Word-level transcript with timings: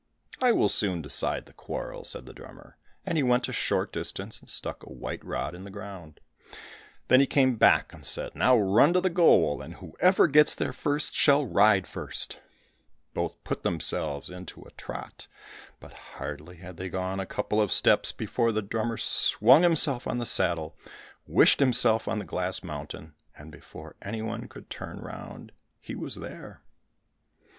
"I 0.41 0.51
will 0.51 0.67
soon 0.67 1.03
decide 1.03 1.45
the 1.45 1.53
quarrel," 1.53 2.03
said 2.05 2.25
the 2.25 2.33
drummer, 2.33 2.75
and 3.05 3.19
he 3.19 3.23
went 3.23 3.43
to 3.43 3.51
a 3.51 3.53
short 3.53 3.93
distance 3.93 4.39
and 4.39 4.49
stuck 4.49 4.81
a 4.81 4.87
white 4.91 5.23
rod 5.23 5.53
in 5.53 5.63
the 5.63 5.69
ground. 5.69 6.19
Then 7.07 7.19
he 7.19 7.27
came 7.27 7.53
back 7.53 7.93
and 7.93 8.03
said, 8.03 8.33
"Now 8.33 8.57
run 8.57 8.93
to 8.93 9.01
the 9.01 9.11
goal, 9.11 9.61
and 9.61 9.75
whoever 9.75 10.27
gets 10.27 10.55
there 10.55 10.73
first, 10.73 11.13
shall 11.13 11.45
ride 11.45 11.85
first." 11.85 12.39
Both 13.13 13.43
put 13.43 13.61
themselves 13.61 14.31
into 14.31 14.63
a 14.63 14.71
trot; 14.71 15.27
but 15.79 15.93
hardly 15.93 16.57
had 16.57 16.77
they 16.77 16.89
gone 16.89 17.19
a 17.19 17.25
couple 17.27 17.61
of 17.61 17.71
steps 17.71 18.11
before 18.11 18.51
the 18.51 18.63
drummer 18.63 18.97
swung 18.97 19.61
himself 19.61 20.07
on 20.07 20.17
the 20.17 20.25
saddle, 20.25 20.75
wished 21.27 21.59
himself 21.59 22.07
on 22.07 22.17
the 22.17 22.25
glass 22.25 22.63
mountain, 22.63 23.13
and 23.37 23.51
before 23.51 23.95
any 24.01 24.23
one 24.23 24.47
could 24.47 24.67
turn 24.71 24.97
round, 24.97 25.51
he 25.79 25.93
was 25.93 26.15
there. 26.15 26.63